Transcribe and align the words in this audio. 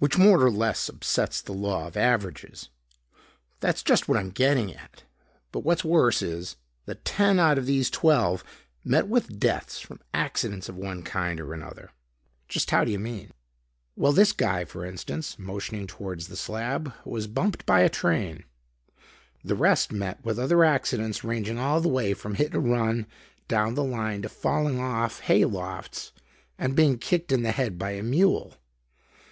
"Which 0.00 0.18
more 0.18 0.40
or 0.42 0.50
less 0.50 0.88
upsets 0.88 1.40
the 1.40 1.52
law 1.52 1.86
of 1.86 1.96
averages." 1.96 2.68
"That's 3.60 3.84
just 3.84 4.08
what 4.08 4.18
I'm 4.18 4.30
getting 4.30 4.74
at. 4.74 5.04
But 5.52 5.60
what's 5.60 5.84
worse, 5.84 6.20
is 6.20 6.56
that 6.86 7.04
ten 7.04 7.38
out 7.38 7.56
of 7.56 7.64
these 7.64 7.88
twelve 7.88 8.42
met 8.82 9.06
with 9.06 9.38
deaths 9.38 9.78
from 9.78 10.00
accidents 10.12 10.68
of 10.68 10.74
one 10.74 11.04
kind 11.04 11.38
or 11.38 11.54
another." 11.54 11.92
"Just 12.48 12.72
how 12.72 12.82
do 12.84 12.90
you 12.90 12.98
mean?" 12.98 13.30
"Well, 13.94 14.10
this 14.12 14.32
guy, 14.32 14.64
for 14.64 14.84
instance," 14.84 15.38
motioning 15.38 15.86
toward 15.86 16.22
the 16.22 16.34
slab, 16.36 16.92
"was 17.04 17.28
bumped 17.28 17.64
by 17.64 17.82
a 17.82 17.88
train. 17.88 18.42
The 19.44 19.54
rest 19.54 19.92
met 19.92 20.24
with 20.24 20.40
other 20.40 20.64
accidents 20.64 21.22
ranging 21.22 21.56
all 21.56 21.80
the 21.80 21.88
way 21.88 22.14
from 22.14 22.34
hit 22.34 22.52
and 22.52 22.68
run, 22.68 23.06
down 23.46 23.74
the 23.76 23.84
line 23.84 24.22
to 24.22 24.28
falling 24.28 24.80
off 24.80 25.20
hay 25.20 25.44
lofts 25.44 26.10
and 26.58 26.74
being 26.74 26.98
kicked 26.98 27.30
in 27.30 27.44
the 27.44 27.52
head 27.52 27.78
by 27.78 27.92
a 27.92 28.02
mule. 28.02 28.56